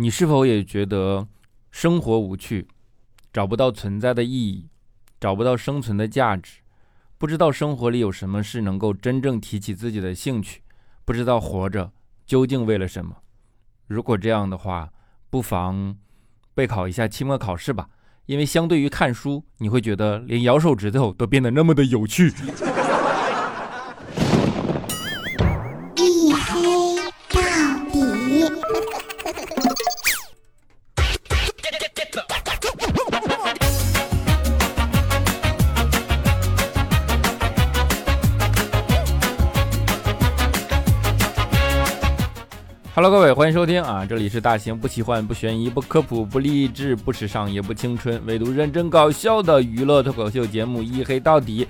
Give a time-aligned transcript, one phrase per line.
[0.00, 1.26] 你是否也觉得
[1.72, 2.68] 生活无趣，
[3.32, 4.68] 找不到存在的意义，
[5.18, 6.60] 找不到生存的价值，
[7.18, 10.62] 不知道生活里有什么是能够真正提起自己的兴趣，
[11.04, 11.90] 不知道活着
[12.24, 13.16] 究竟为了什么？
[13.88, 14.92] 如果这样的话，
[15.30, 15.96] 不妨
[16.54, 17.88] 备考一下期末考试吧，
[18.26, 22.32] 因为相对于看书，你会觉得连摇手指头都变得那么的有趣。
[42.94, 44.04] Hello，各位，欢迎收听啊！
[44.04, 51.64] 这里是大型不奇幻、不悬疑、不科普、不励志、不时尚、也不青春，唯独认真搞笑的娱乐脱口秀节目《一黑到底》。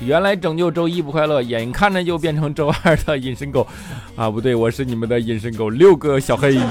[0.00, 3.66] 原来拯救周一不快乐，眼看着就变成周二的隐身狗
[4.14, 4.28] 啊！
[4.28, 6.68] 不对，我是你们的隐身狗六个小黑啊！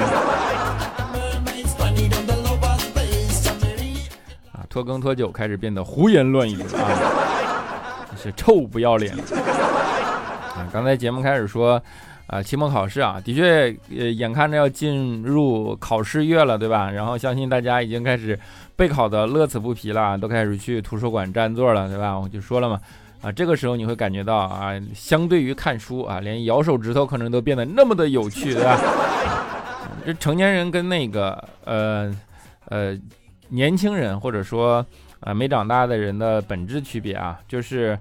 [4.69, 8.13] 拖更拖久，开始变得胡言乱语啊！
[8.21, 10.69] 是臭不要脸啊！
[10.71, 11.81] 刚才节目开始说。
[12.25, 16.89] 啊，期末考试啊，的确，呃，眼看着要进入考试月了，对吧？
[16.89, 18.39] 然后相信大家已经开始
[18.77, 22.17] 备考的乐此不疲了，都开始去图书馆占座了，对吧？
[22.17, 22.79] 我就说了嘛，
[23.21, 28.79] 啊，这个时候你会感觉到啊，相对于看书啊，连摇手指头可能都变得那么的有趣，对吧？
[30.05, 32.15] 这成年人跟那个呃
[32.69, 32.97] 呃
[33.49, 34.83] 年轻人或者说
[35.19, 37.99] 啊没长大的人的本质区别啊，就是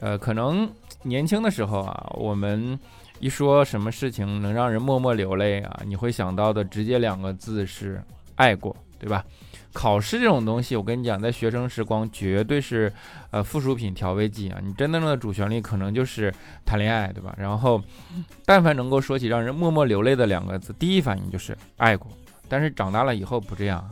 [0.00, 0.68] 呃可能
[1.04, 2.76] 年轻的时候啊，我们。
[3.20, 5.80] 一说什么事情能让人默默流泪啊？
[5.86, 8.02] 你会想到的直接两个字是
[8.34, 9.24] 爱过，对吧？
[9.72, 12.92] 考试这种东西，我跟你讲，在学生时光绝对是
[13.30, 14.58] 呃附属品、调味剂啊！
[14.60, 17.32] 你真正的主旋律可能就是谈恋爱，对吧？
[17.38, 17.80] 然后，
[18.44, 22.10] 但凡能够说起让人默默流泪的两个字，第一反应就是爱过。
[22.48, 23.88] 但是长大了以后不这样，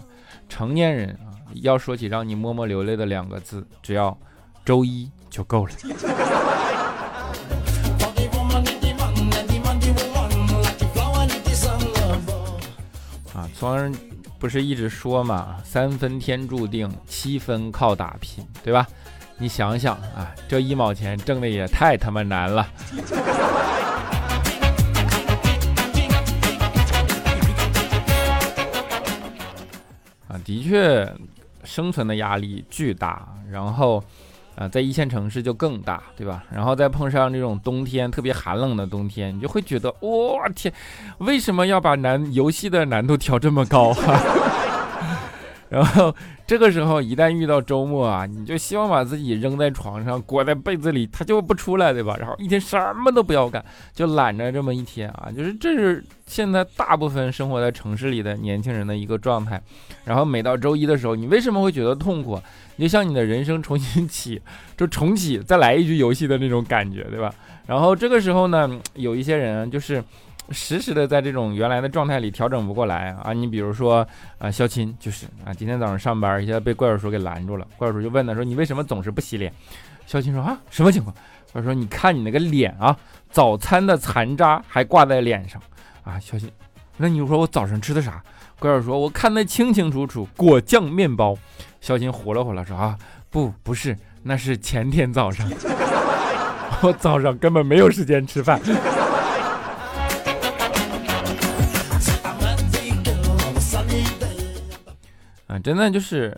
[0.48, 1.30] 成年人啊，
[1.62, 4.18] 要说起让你默默流泪的两个字，只要
[4.64, 5.72] 周一就够了。
[13.68, 13.92] 从而
[14.38, 18.86] 不是一直说嘛，三分天注定，七分靠打拼，对吧？
[19.36, 22.66] 你想想啊，这一毛钱挣的也太他妈难了。
[30.28, 31.06] 啊，的确，
[31.62, 34.02] 生存的压力巨大，然后。
[34.58, 36.42] 啊，在一线城市就更大，对吧？
[36.52, 40.74] 然后再碰上这种冬天特别寒冷的冬天，你就会觉得，我天，
[41.18, 43.94] 为什么要把难游戏的难度调这么高？
[45.70, 46.14] 然后
[46.46, 52.16] 这个时候一旦遇到周末啊，你就希望把自己扔在床上，裹在被子里，他就不出来，对吧？
[52.18, 53.62] 然后一天什么都不要干，
[53.94, 59.60] 就懒着这么一天啊，就是这是现在大部分生活在城市里的年轻人的一个状态。
[60.04, 62.40] 然后每到周一的时候，你为什么会觉得痛苦？
[62.76, 64.40] 你就像你的人生重新 起，
[64.76, 67.34] 就重启再来一局游戏的那种感觉，对吧？
[67.66, 70.02] 然后这个时候呢，有一些人就是
[70.50, 73.32] 时时的在这种原来的状态里调整不过来啊。
[73.32, 74.06] 你比如说
[74.38, 79.52] 啊，肖钦就是啊，今天早上上班一下被怪叔叔给拦住了，怪叔叔就问他说：“你为什么总是不洗脸？”
[80.06, 81.14] 肖钦说：“啊，什么情况？”
[81.52, 82.96] 他说：“你看你那个脸啊，
[83.30, 85.60] 早餐的残渣还挂在脸上
[86.02, 86.50] 啊。”肖钦，
[86.96, 88.22] 那你说我早上吃的啥？
[88.58, 91.36] 怪叔说：“我看得清清楚楚，果酱面包。”
[91.80, 92.98] 肖琴活了活了说啊，
[93.30, 95.48] 不，不是，那是前天早上，
[96.82, 98.60] 我早上根本没有时间吃饭。
[105.68, 106.36] 真的就是。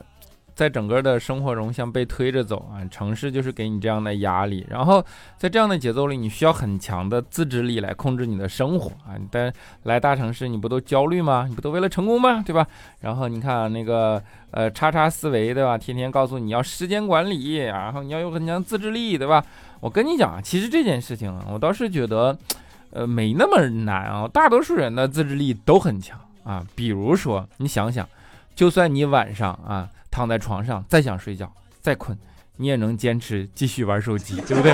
[0.52, 4.66] 在整个的生活中，像被推着走啊，城市就是给你这样的压力。
[4.68, 5.02] 然后
[5.38, 9.16] 在这样的节奏里，你需要很强的自制力来控制你的生活啊。
[9.30, 9.50] 但
[9.84, 11.46] 来大城市，你不都焦虑吗？
[11.48, 12.42] 你不都为了成功吗？
[12.44, 12.66] 对吧？
[13.00, 15.78] 然后你看那个呃叉叉思维，对吧？
[15.78, 19.42] 天天告诉你要时间管理，然后你要有很强自制力，对吧？
[19.80, 22.36] 我跟你讲，其实这件事情，我倒是觉得，
[22.90, 24.28] 呃，没那么难啊。
[24.28, 26.62] 大多数人的自制力都很强啊。
[26.74, 28.06] 比如说，你想想，
[28.60, 29.88] 就算你晚上啊。
[30.10, 32.18] 躺在床上再想睡觉再困，
[32.56, 34.72] 你也能坚持继续玩手机， 对不对？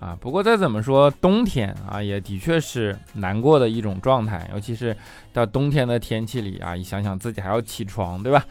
[0.00, 4.96] 啊，不过再怎么说，冬天啊也的确是难过的一种状态，尤其是
[5.32, 8.44] 到冬天的天气里啊，一想想自己还要起床，对吧？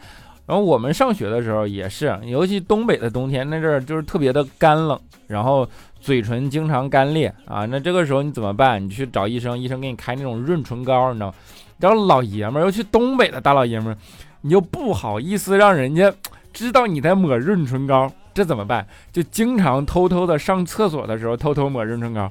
[0.46, 5.68] 然后我们上学的时候也是，尤其东北的冬天那阵儿就是特别的干冷，然后
[6.00, 7.66] 嘴唇经常干裂啊。
[7.66, 8.82] 那这个时候你怎么办？
[8.84, 11.34] 你去找医生，医生给你开那种润唇膏，你知道吗？
[11.78, 13.96] 然后老爷们儿，尤其东北的大老爷们儿，
[14.40, 16.12] 你就不好意思让人家
[16.52, 18.86] 知道你在抹润唇膏，这怎么办？
[19.12, 22.30] 就经常偷偷的上厕所的时候偷偷抹润唇膏。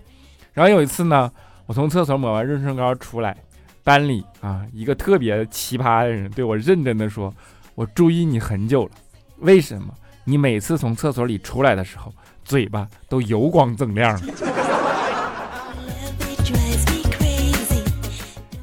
[0.53, 1.29] 然后有一次呢，
[1.65, 3.35] 我从厕所抹完润唇膏出来，
[3.83, 7.31] 班里啊一个特别奇葩的人对我认真的说
[7.75, 8.91] ：“我注意你很久了，
[9.39, 9.93] 为什么？
[10.23, 12.13] 你每次从厕所里出来的时候，
[12.43, 14.17] 嘴巴都油光锃亮。”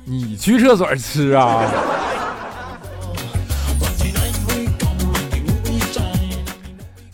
[0.04, 1.62] 你去厕所吃啊？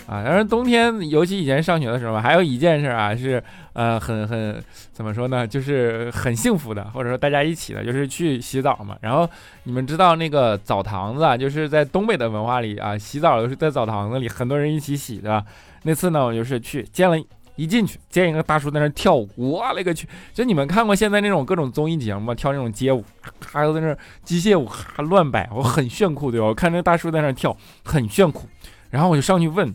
[0.06, 3.42] 啊，当然冬天，尤其以前上学的时候，还有一件事啊，是
[3.78, 4.60] 呃，很很
[4.92, 8.96] 怎么说呢，就是很幸福的，或者说大家一起的，就是去洗澡嘛。
[9.00, 9.30] 然后
[9.62, 15.44] 你们知道那个澡堂子啊，就是在东北的文化里啊，洗澡都是在澡堂子里，很多人一起洗的。
[15.84, 17.16] 那次呢，我就是去见了，
[17.54, 20.08] 一进去见一个大叔在那跳舞，我勒个去！
[20.34, 22.34] 就你们看过现在那种各种综艺节目吗？
[22.34, 23.04] 跳那种街舞，
[23.46, 26.46] 还有在那机械舞，哈乱摆，我很炫酷，对吧？
[26.46, 28.48] 我看那大叔在那跳，很炫酷。
[28.90, 29.72] 然后我就上去问。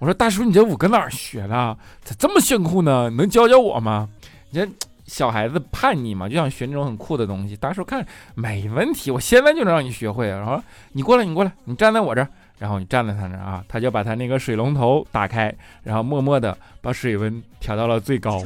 [0.00, 1.76] 我说大叔，你这舞搁哪儿学的？
[2.02, 3.10] 咋这么炫酷呢？
[3.10, 4.08] 能教教我吗？
[4.48, 4.66] 你这
[5.06, 7.54] 小孩子叛逆嘛，就想学那种很酷的东西。
[7.54, 8.04] 大叔看
[8.34, 10.26] 没问题，我现在就能让你学会。
[10.26, 10.58] 然后
[10.92, 12.28] 你过来，你过来，你站在我这儿。
[12.58, 18.42] 然后你站在他那儿啊，他就把他那个水龙头打开，然后默默的把水温调到了最高。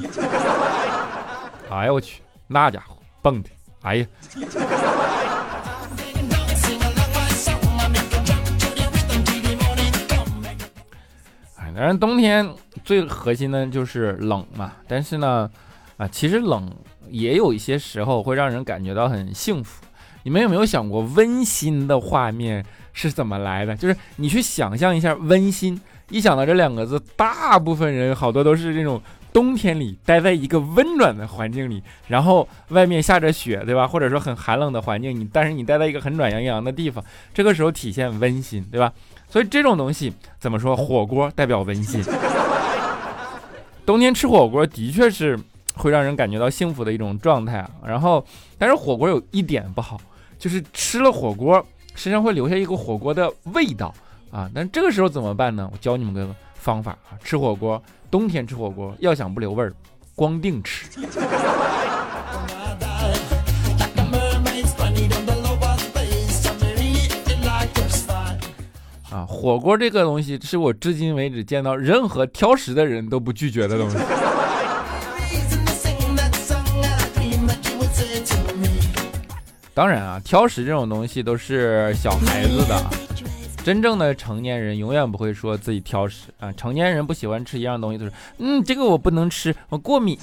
[1.71, 3.51] 哎呀我去，那家伙蹦的，
[3.83, 4.07] 哎呀！
[11.75, 12.49] 当然，冬天
[12.85, 14.73] 最核心的就是冷嘛。
[14.87, 15.51] 但是呢，
[15.97, 16.71] 啊，其实冷
[17.11, 19.85] 也有一些时候会让人感觉到很幸福。
[20.23, 23.77] 你们有没有想过温馨的画面是怎么来的？
[23.77, 25.79] 就是你去想象一下温馨，
[26.09, 33.87] 一想到这两个字，大部分人好多都是这种冬天里待在一个温暖的环境里，然后外面下着雪，对吧？
[33.87, 37.05] 或者说很寒冷的环境，你但是你待在一个很暖洋洋的地方，
[37.35, 38.91] 这个时候体现温馨，对吧？
[39.35, 40.77] 所以这种东西怎么说？
[40.77, 42.01] 火锅代表温馨。
[43.85, 45.37] 冬天吃火锅的确是
[45.75, 47.69] 会让人感觉到幸福的一种状态啊。
[47.85, 48.25] 然后，
[48.57, 50.01] 但是火锅有一点不好，
[50.39, 51.67] 就是吃了火锅
[51.97, 53.93] 身上会留下一个火锅的味道
[54.31, 54.49] 啊。
[54.55, 55.69] 但这个时候怎么办呢？
[55.73, 57.19] 我教你们个方法啊。
[57.25, 57.83] 吃火锅，
[58.13, 59.75] 冬天吃火锅要想不留味儿，
[60.15, 60.87] 光腚吃。
[69.45, 73.99] 火锅这个东西是我至今为止见到任何挑食的人都不拒绝的东西。
[79.75, 82.83] 当然啊，挑食这种东西都是小孩子的，
[83.63, 86.51] 真正的成年人永远不会说自己挑食啊。
[86.53, 90.19] 成年人不喜欢吃一样东西，都是嗯，这个我不能吃，我过敏。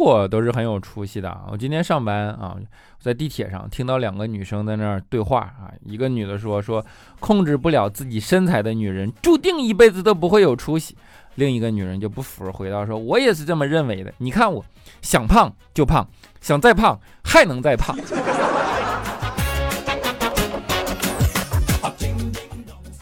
[0.00, 1.38] 货都是很有出息的。
[1.52, 2.56] 我今天上班啊，
[2.98, 5.68] 在地铁上听到两个女生在那儿对话啊。
[5.84, 6.82] 一个女的说：“说
[7.18, 10.96] 控制不了自己身材的女人，注定一辈子都不会有出息。”
[11.36, 14.10] 另一个女人就不服，回答说：“我也是这么认为的。
[14.16, 14.64] 你看我
[15.02, 16.08] 想胖就胖，
[16.40, 17.94] 想再胖还能再胖。”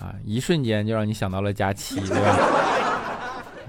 [0.02, 2.36] 啊，一瞬间就让你想到了佳期，对吧？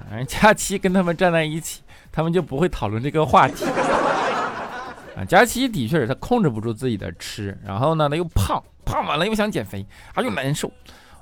[0.10, 1.82] 反 正佳期跟他们站在一起。
[2.12, 3.66] 他们就不会讨论这个话题
[5.16, 5.24] 啊。
[5.28, 10.72] 佳琪的确是他控制不住自己的吃，然后呢，他又胖，胖完了又想减肥，啊，又难受。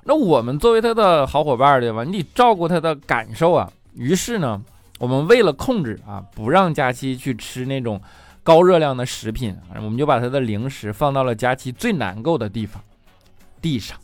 [0.03, 2.03] 那我们作为他的好伙伴，对吧？
[2.03, 3.69] 你得照顾他的感受啊。
[3.93, 4.61] 于是呢，
[4.99, 8.01] 我们为了控制啊，不让佳琪去吃那种
[8.43, 12.81] 高热量的食品，我们就把他的零食放到了佳琪最难够的地方——
[13.61, 13.97] 地上。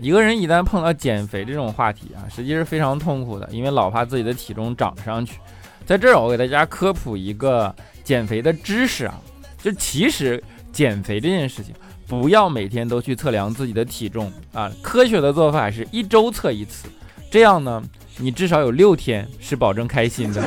[0.00, 5.38] 一个人一旦碰到减肥这种话题啊，实际是非常痛苦的，因为老怕自己的体重涨上去。
[5.84, 9.20] 在这儿，我给大家科普一个减肥的知识啊，
[9.62, 10.42] 就其实
[10.72, 11.74] 减肥这件事情，
[12.06, 14.70] 不要每天都去测量自己的体重啊。
[14.80, 16.88] 科学的做法是一周测一次，
[17.30, 17.82] 这样呢，
[18.16, 20.42] 你至少有六天是保证开心的。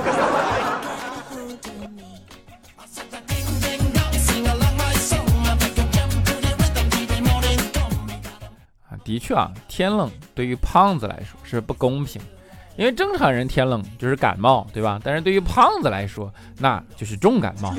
[9.13, 12.20] 的确啊，天冷对于胖子来说是不公平，
[12.75, 15.00] 因为正常人天冷就是感冒，对吧？
[15.03, 17.75] 但是对于胖子来说，那就是重感冒。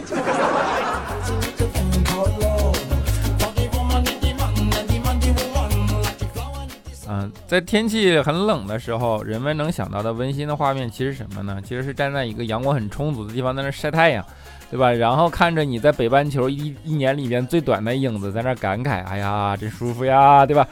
[7.08, 11.60] 嗯，在天气很冷的时候，人们能想到的温馨的画面其实什么呢？
[11.64, 14.24] 其实是站在一个阳光很充足的地方，在那晒太阳，
[14.70, 14.92] 对吧？
[14.92, 20.66] 然后看着你在北半球一一年里边最短的影子，在那感慨：“哎呀，真舒服呀，对吧？”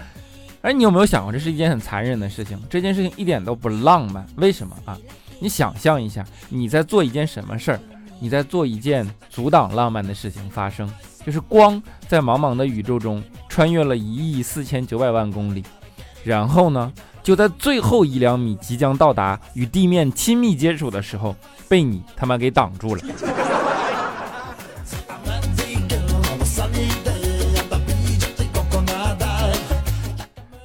[0.63, 2.59] 而你有没有想过，这是一件很残忍的事情？
[2.71, 4.97] 这件事情一点都不浪漫，为什么啊？
[5.41, 7.81] 你想象一下，你在做一件什么事儿？
[8.21, 10.89] 你在做一件阻挡浪漫的事情发生，
[11.27, 15.65] 就是光在茫茫的宇宙中穿越了一亿四千九百万公里，
[16.23, 16.93] 然后呢，
[17.25, 21.35] 就在最后一两米即将到达与地面亲密接触的时候，
[21.69, 23.03] 被你他妈给挡住了。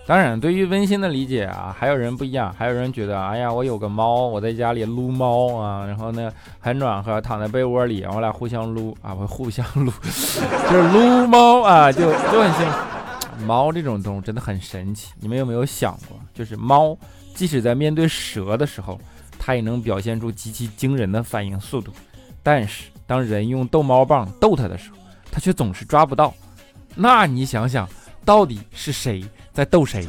[0.07, 9.91] 当然，对于温馨的理解啊，还有人不一样，还有人觉得，哎呀，我有个猫，我在家里撸猫啊，然后呢很暖和，躺在被窝里，我俩互相撸 啊，不互相撸，
[10.71, 13.45] 就是撸猫啊，就就很幸福。
[13.45, 16.97] 猫这种动物真的很神奇，你们有没有想过，就是猫
[17.35, 18.97] 即使在面对蛇的时候，
[19.37, 21.91] 它也能表现出极其惊人的反应速度，
[22.41, 24.97] 但是当人用逗猫棒逗它的时候，
[25.29, 26.33] 它却总是抓不到。
[26.95, 27.85] 那你想想，
[28.23, 29.21] 到底是谁？
[29.57, 30.05] 在逗谁？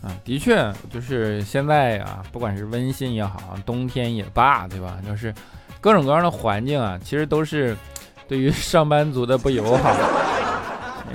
[0.00, 4.98] 啊，的确，就是现在啊，不管是温馨也好，冬天也罢，对吧？
[5.04, 5.34] 就是
[5.80, 7.76] 各种各样的环境啊，其实都是
[8.28, 9.92] 对于上班族的不友好。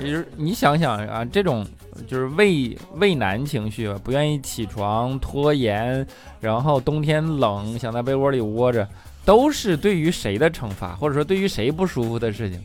[0.02, 1.66] 也 就是你想想啊，这种。
[2.06, 6.06] 就是畏畏难情绪，不愿意起床，拖延，
[6.40, 8.86] 然后冬天冷，想在被窝里窝着，
[9.24, 12.60] 都是对于谁的惩罚，或者说对于谁不舒服的事情，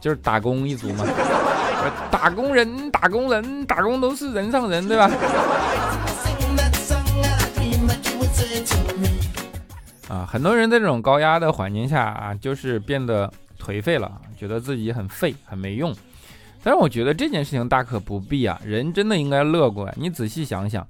[0.00, 1.06] 就是打工一族嘛。
[2.10, 5.10] 打工人，打工人，打工都是人上人，对吧？
[10.08, 15.94] 啊，很多人在这种高压的环境下啊，就是变得颓废了，觉得自己很废，很没用。
[16.64, 19.94] 但是我觉得这件事情大可不必啊，人真的应该乐观。
[19.98, 20.84] 你仔细想想，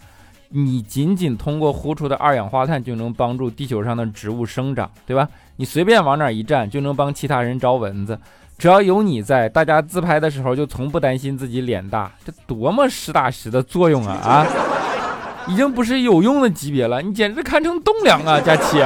[0.51, 5.29] 你仅仅通过呼出的二氧化碳就能帮助地球上的植物生长，对吧？
[5.57, 8.17] 你随便往哪一站就能帮其他人招蚊子，
[8.57, 14.47] 只要有你在，大家自拍的时候就从不担心自己脸大，这多么实打实的作用啊啊！
[15.47, 18.81] 已经不是有用的级别了，你简直堪称栋梁啊，佳期，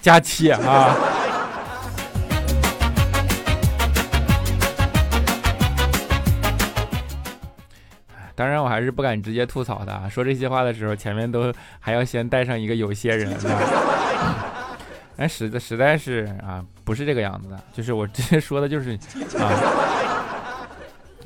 [0.00, 0.94] 佳期啊！
[8.38, 10.08] 当然，我还是不敢直接吐槽的。
[10.08, 13.36] 说这些话的时候，前面都还要先带上一个有些人。
[15.18, 17.60] 哎，实在实在是啊，不是这个样子的。
[17.72, 18.92] 就是我直接说的，就是
[19.40, 19.50] 啊。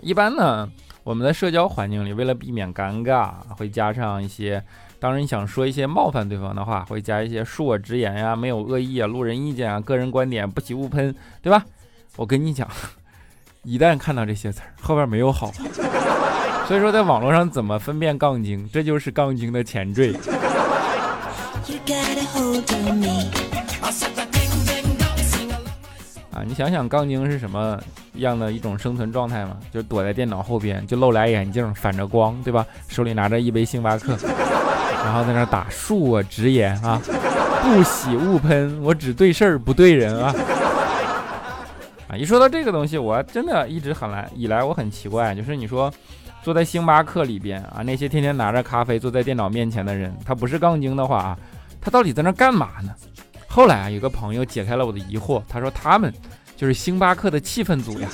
[0.00, 0.66] 一般呢，
[1.04, 4.64] 我们的社交环境里，为了避免尴尬，会加上一些，
[4.98, 11.62] 当然想说一些冒犯对方的话，会加一些恕我直言呀，没有恶意啊，路人意见啊，个人观点，不喜勿喷，对吧？
[12.16, 12.66] 我跟你讲，
[13.64, 15.52] 一旦看到这些词儿，后边没有好。
[16.66, 18.66] 所以说，在网络上怎么分辨杠精？
[18.72, 20.14] 这就是杠精的前缀。
[26.30, 27.78] 啊，你想想杠精是什么
[28.14, 29.58] 样的一种生存状态吗？
[29.70, 32.64] 就躲在电脑后边，就露俩眼镜，反着光，对吧？
[32.88, 34.16] 手里拿着一杯星巴克，
[35.04, 36.98] 然后在那打恕我直言啊，
[37.62, 40.34] 不喜勿喷，我只对事儿不对人啊。
[42.08, 45.92] 啊，一说到这个东西，我真的一直很来以来我很奇怪，就是你说。
[46.42, 51.38] 坐在星巴克里边啊，那些天天拿着咖啡坐在电脑面前的人，他不是杠精的话啊，
[51.80, 52.92] 他到底在那干嘛呢？
[53.46, 56.12] 后来啊，有个朋友解开了我的疑惑，他说他们
[56.56, 58.08] 就是星巴克的气氛组呀。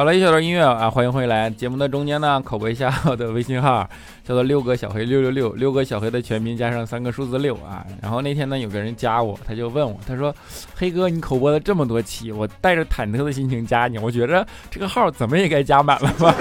[0.00, 1.50] 好了，一小段音乐啊，欢迎回来。
[1.50, 3.86] 节目的中间呢，口播一下我的微信号，
[4.24, 7.84] 叫做六哥小黑六六六，六哥小黑的全名加上三个数字六啊。
[8.00, 10.34] 然后那天呢，有个人加我，他就问我，他说
[10.74, 16.34] ：“黑哥，你口播了这么多期，我带着忐忑的心情加你，我觉着这个号怎么也该加满了吧？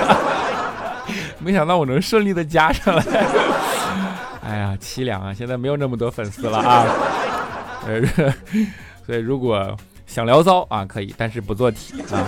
[1.39, 3.04] 没想到我能顺利的加上来，
[4.42, 5.34] 哎呀，凄凉啊！
[5.34, 6.86] 现在没有那么多粉丝了啊。
[7.86, 8.01] 呃
[9.06, 9.75] 所以如果
[10.08, 12.24] 想聊骚啊，可以，但是不做题啊。”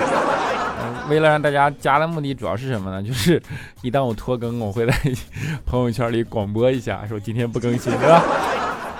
[1.09, 3.01] 为了让大家加的目的主要是什么呢？
[3.01, 3.41] 就是
[3.81, 4.93] 一旦我拖更，我会在
[5.65, 8.23] 朋友圈里广播一下，说今天不更新，对吧？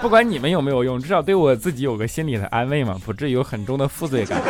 [0.02, 4.42] 不管你们有没有用，至少对我自己有个心理的安慰嘛，不至于有很重的负罪感。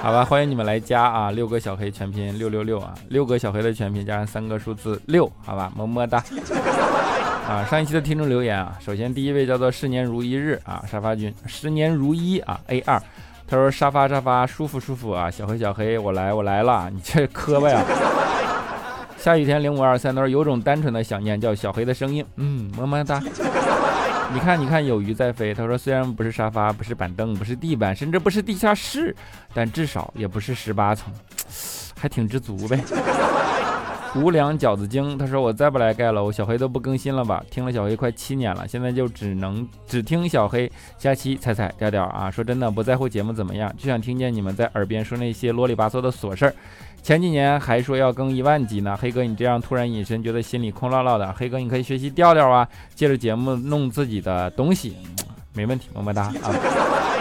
[0.00, 6.22] 好吧，欢迎你们来加啊，六个小黑全拼六六六啊，六个小黑的全拼加上三个数字六，好吧，么么哒。
[7.48, 13.02] 啊，上一期的听众留言啊，首先第一位叫做十年如一日啊，沙发君，十年如一啊，A 二。
[13.48, 17.82] 他说沙发沙发舒服舒服啊，小黑小黑我来我来了， 你这磕巴呀？
[19.16, 22.24] 下雨天零五二三都是有种单纯的想念，叫小黑的声音。
[22.36, 23.20] 嗯，么么哒。
[24.32, 25.54] 你看，你看，有鱼在飞。
[25.54, 29.16] 他说，虽然不是沙发，不是板凳，不是地板，甚至不是地下室，
[29.54, 31.10] 但至少也不是十八层，
[31.98, 32.78] 还挺知足呗。
[34.18, 37.42] 无良饺子精，他说我再不来盖楼，小黑都不更新了吧？
[37.50, 42.30] 听了小黑快七年了，现在就只能只听小黑下期踩踩调调啊！
[42.30, 46.54] 说真的，不在乎节目怎么样，就想听见你们在耳边说那些啰里吧嗦的琐事儿。
[47.00, 51.32] 前几年还说要更一万集呢，黑哥你这样突然隐身，觉得心里空落落的。
[51.32, 54.96] 黑哥你可以学习调调啊，借着节目弄自己的东西，
[55.54, 57.17] 没问题，么么哒啊！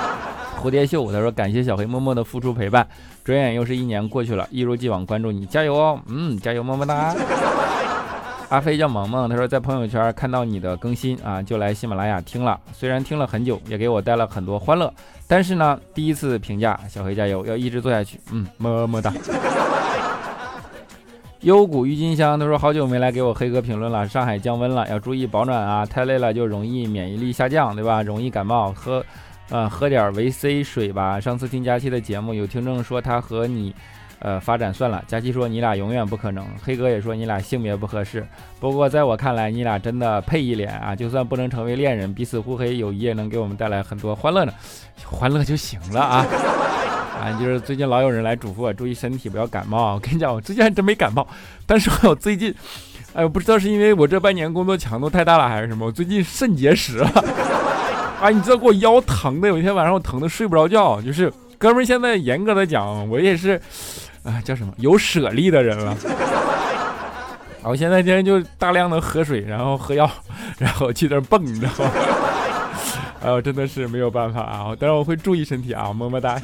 [0.57, 2.85] 蝴蝶袖他说感谢小黑默默的付出陪伴，
[3.23, 7.15] 转眼又是一年过去了，一如既往关注你，加油哦，嗯，加油，么么哒。
[8.49, 12.59] 阿飞叫萌萌，他说在朋友圈看到你的更新啊，就来喜马拉雅听了。
[12.73, 14.91] 虽然听了很久，也给我带了很多欢乐，
[15.27, 18.19] 但是呢，第一次评价小黑加油，要一直做下去。
[18.31, 19.13] 嗯，么么哒。
[21.41, 24.07] 幽谷郁金香他说好久没来给我黑哥评论了。
[24.07, 28.01] 上海降温了，要注意保暖啊，太累了就容易免疫力下降，对吧？
[28.01, 29.05] 容易感冒，喝，
[29.49, 31.19] 呃，喝点维 C 水吧。
[31.19, 33.73] 上次听佳期的节目，有听众说他和你。
[34.19, 35.03] 呃，发展算了。
[35.05, 38.25] 佳琪说你俩永远不可能，黑哥也说你俩性别不合适。
[38.59, 40.95] 不过在我看来，你俩真的配一脸啊！
[40.95, 44.51] 就算不能成为恋人，彼此互黑，友谊也能给我们带来很多欢乐呢。
[45.05, 46.25] 欢乐就行了啊！
[47.21, 49.93] 啊，就是最近老有人来嘱咐我注意身体，不要感冒。
[49.93, 51.27] 我跟你讲，我最近还真没感冒，
[51.67, 52.51] 但是我最近，
[53.13, 57.23] 哎，我不知道是因为我这半年工作强度太大了还是什么，我最近肾结石了。
[58.19, 63.59] 啊，你知道给我腰疼的，有一天晚上我疼的睡不着觉，就是哥们儿，现在严格的讲，我也是。
[64.23, 65.95] 啊，叫什么有舍利的人了？
[67.63, 70.09] 我现在天天就大量的喝水，然后喝药，
[70.57, 71.91] 然后去那蹦，你知道吗？
[73.23, 74.75] 哎呦，真的是没有办法啊！
[74.77, 76.37] 但是我会注意身体啊，么么哒。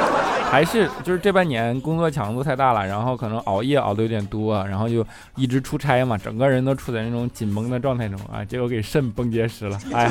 [0.50, 10.10] 还是就是这半年工作强度太大了，然后可能熬夜熬的有点多，然后就一直出差嘛，整个人都处在那种紧绷的状态中啊，结果给肾崩结石了，哎。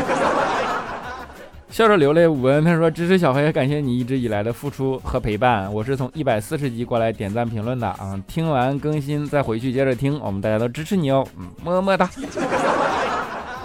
[1.75, 5.69] 笑着流泪，武恩他说支持小黑，感谢你一直以来的付出和陪伴。
[5.73, 11.27] 我是从一百四十集过来点赞评论的啊，听完更新再回去接着听，我们大家都支持你哦，
[11.61, 12.09] 么么哒。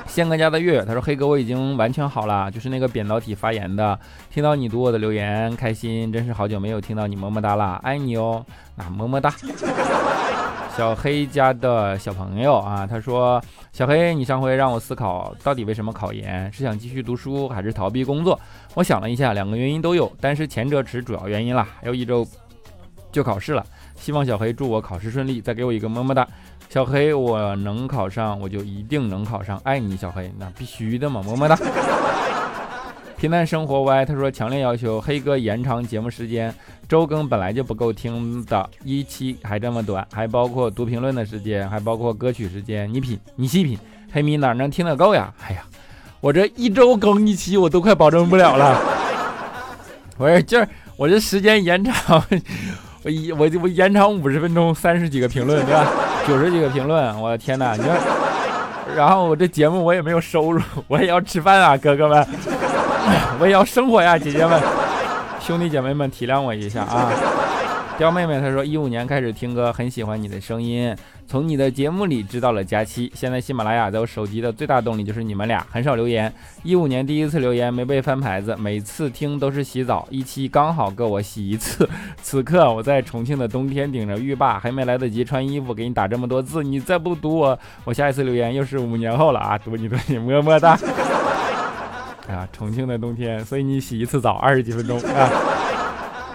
[0.09, 3.97] 仙哥家的月月他说黑哥我已经完全好了，就是那个扁桃体发炎的，
[4.29, 8.45] 听到你读我的留言开心，真是好久没有听到你么么哒啦，爱你哦，
[8.75, 9.33] 那么么哒。
[10.77, 16.51] 小黑家的小朋友啊，他说：“小黑，你上回让我思考，到底为什么考研？
[16.53, 18.39] 是想继续读书，还是逃避工作？
[18.75, 21.69] 我想了一下，两个原因都有，但是前者是主要原因啦。
[21.81, 22.27] 还有一周
[23.13, 23.65] 就考试了，
[23.97, 26.27] 希望小黑祝我考试顺利，再给我一个么么哒。
[26.71, 31.59] 小黑，我能考上，我就一定能考上，爱你，小黑，那必须的嘛，么么哒。”
[33.21, 36.55] 平淡生活歪，他说强烈要求黑哥延长节目时间，
[36.89, 43.79] 周更本来就不够听的，一期还这么短，还包括读评论的时间，还包括歌曲时间，你品，你细品，
[44.11, 45.31] 黑米哪能听得够呀？
[45.47, 45.63] 哎呀，
[46.23, 48.81] 我这一周更一期，我都快保证不了了。
[50.17, 52.25] 我这劲儿，我这时间延长，
[53.03, 55.87] 我一我我延长五十分钟，三十几个评论，对吧？
[56.27, 57.75] 九十几个评论，我的天哪！
[57.75, 57.93] 你说，
[58.97, 62.27] 然后我这节目我也没有收入，我也要吃饭啊，哥哥们。
[63.41, 64.61] 我也要生活呀，姐姐们、
[65.41, 67.11] 兄弟姐妹们，体谅我一下啊！
[67.97, 73.13] 刁妹妹她说，一五年开始听歌，很喜欢你的声音，从你的节目里知道了佳期。
[73.15, 76.33] 现在喜马拉雅在我手机的最大动力就是你们俩，很少留言。
[76.63, 81.87] 一五年第一次留言没被翻牌子，每次听都是洗澡，一期刚好够我洗一次。
[82.23, 89.59] 此刻我在重庆的冬天，顶着浴霸，还没来得及穿衣服给你打这么多字，你再不读我，我下一次留言又是五年后了啊！
[89.59, 90.79] 读你读你，么么哒。
[92.29, 95.31] 啊，重庆的冬天，所以你洗一次澡二十几分钟啊！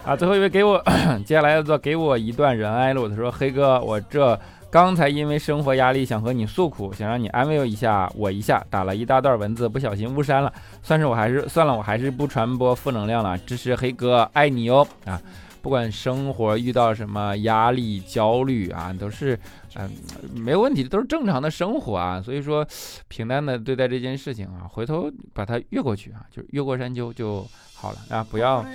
[0.05, 0.83] 啊，最后一位给我，
[1.25, 3.07] 接下来要做给我一段人爱路。
[3.07, 4.37] 他说：“黑哥，我这
[4.69, 10.51] 刚才因为生活压力想和你诉苦，想让你安慰我一下我一下，打了一大段文字，不小心误删了，
[10.83, 13.37] 算是我还是算了，我还是不传播负能量了。
[13.37, 14.85] 支持黑哥，爱你哦！
[15.05, 15.19] 啊，
[15.61, 19.39] 不管生活遇到什么压力、焦虑啊，都是。”
[19.75, 19.89] 嗯，
[20.33, 22.65] 没有问题，都是正常的生活啊，所以说
[23.07, 28.65] 平淡的对待这件事情啊，回头把它越过去啊，就越过山丘就好了啊，不要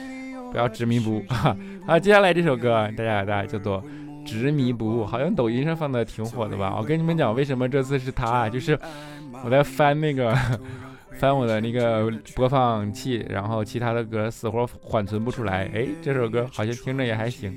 [0.52, 1.56] 不要执迷不悟啊。
[1.86, 3.82] 好，接下来这首歌大家大家叫做
[4.26, 6.76] 执迷不悟，好像抖音上放的挺火的吧？
[6.78, 8.78] 我跟你们讲，为什么这次是他，啊就是
[9.42, 10.36] 我在翻那个
[11.18, 17.56] 翻我的那个播放器，然后其他的歌死活缓存不出来，哎，这首歌好像听着也还行。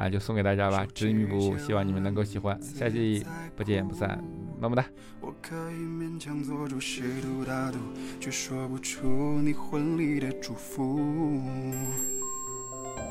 [0.00, 2.58] 啊，就送给大家吧，执迷不悟，希望你们能够喜欢。
[2.62, 3.22] 下期
[3.54, 4.18] 不见不散，
[4.58, 4.82] 么么哒。
[5.20, 7.76] 我可以勉强做出适度大度，
[8.18, 9.06] 却说不出
[9.42, 10.98] 你婚礼的祝福。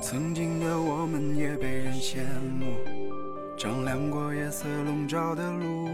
[0.02, 2.22] 曾经的我们也被人羡
[2.60, 2.66] 慕，
[3.56, 5.88] 丈量过夜色笼罩的路。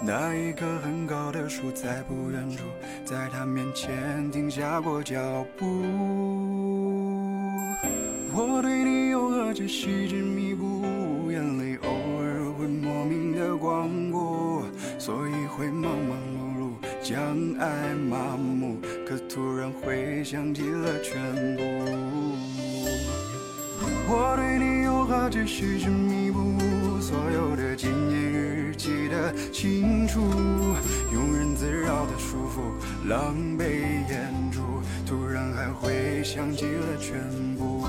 [0.00, 2.62] 那一棵很高的树在不远处，
[3.04, 5.66] 在他面前停下过脚步。
[8.38, 8.75] 我对
[9.58, 11.88] 你有何解细致弥补，眼泪偶
[12.20, 14.62] 尔会莫名的光顾，
[14.98, 17.18] 所以会忙忙碌碌，将
[17.58, 18.76] 爱麻木，
[19.08, 21.16] 可突然会想起了全
[21.56, 21.62] 部。
[24.08, 30.20] 我对你又何解细致弥补，所有的纪念日记得清楚，
[31.10, 33.64] 庸人自扰的束缚，狼狈
[34.10, 34.60] 掩住，
[35.06, 37.18] 突然还会想起了全
[37.56, 37.86] 部。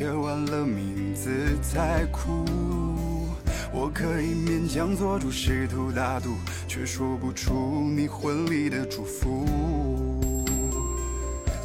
[0.00, 2.46] 写完了名字才哭。
[3.70, 6.30] 我可以勉强做主试图大度，
[6.66, 7.52] 却说不出
[7.94, 9.44] 你婚礼的祝福。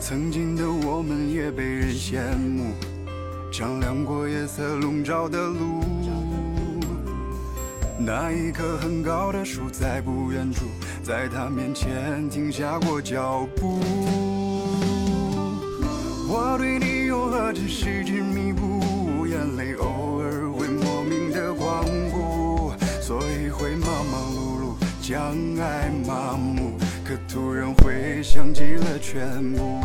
[0.02, 2.74] 曾经的我们也被人羡慕，
[3.54, 5.80] 丈量过夜色笼罩的路。
[7.98, 10.66] 那一棵很高的树在不远处，
[11.02, 13.80] 在他面前停下过脚步。
[16.28, 16.95] 我对你
[17.56, 25.18] 有何止细致弥补，眼泪偶尔会莫名的光顾，所以会忙忙碌碌，将
[25.64, 26.74] 爱麻木，
[27.06, 29.80] 可突然会想起了全部。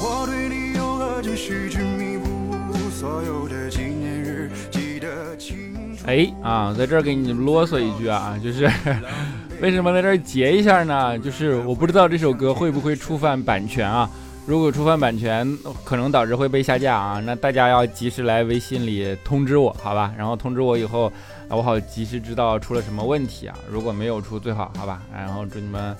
[0.00, 6.04] 我对你有何止细致弥补，所有的纪念日记得清楚。
[6.06, 8.70] 哎啊，在这儿给你啰嗦一句啊，就是
[9.62, 11.18] 为什么在这儿截一下呢？
[11.18, 14.10] 就是我不知道这首歌会不会触犯版权啊。
[14.48, 15.46] 如果触犯版权，
[15.84, 17.20] 可能导致会被下架啊。
[17.20, 20.10] 那大家要及时来微信里通知我，好吧？
[20.16, 21.12] 然后通知我以后，
[21.50, 23.54] 啊，我好及时知道出了什么问题啊。
[23.70, 25.02] 如果没有出最好，好吧？
[25.14, 25.94] 然后祝你们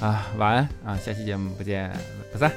[0.00, 1.92] 啊晚安啊，下期节目不见
[2.32, 2.50] 不散。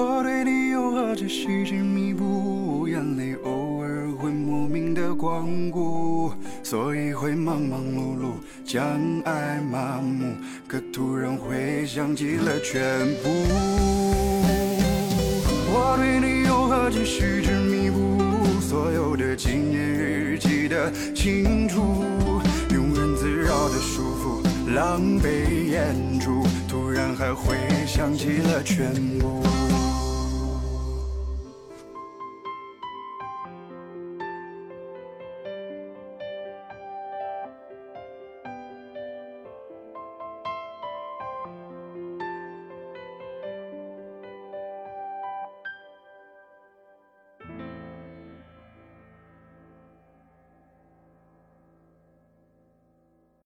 [0.00, 6.32] 我对你有何止细致弥补，眼泪偶尔会莫名的光顾，
[6.62, 8.30] 所以会忙忙碌碌，
[8.64, 8.80] 将
[9.24, 10.36] 爱麻木，
[10.68, 12.80] 可突然会想起了全
[13.24, 13.28] 部。
[15.66, 22.04] 我对你有何止细致弥补，所有的纪念日记得清楚，
[22.70, 29.42] 庸人自扰的束缚，狼狈掩住，突然还会想起了全部。